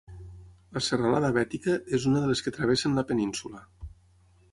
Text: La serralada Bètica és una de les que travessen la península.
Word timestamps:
La 0.77 0.81
serralada 0.85 1.29
Bètica 1.35 1.75
és 1.97 2.07
una 2.13 2.21
de 2.23 2.31
les 2.31 2.41
que 2.47 2.53
travessen 2.57 2.97
la 3.01 3.05
península. 3.13 3.63